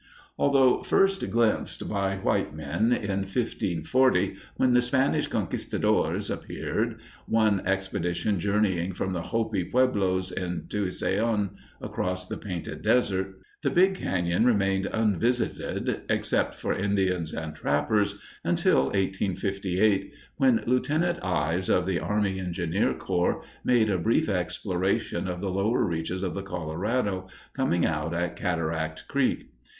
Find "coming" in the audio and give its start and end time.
27.53-27.85